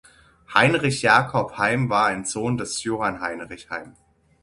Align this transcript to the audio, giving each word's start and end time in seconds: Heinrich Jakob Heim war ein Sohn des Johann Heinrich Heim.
Heinrich 0.51 1.03
Jakob 1.03 1.59
Heim 1.59 1.87
war 1.91 2.07
ein 2.07 2.25
Sohn 2.25 2.57
des 2.57 2.83
Johann 2.83 3.21
Heinrich 3.21 3.69
Heim. 3.69 3.93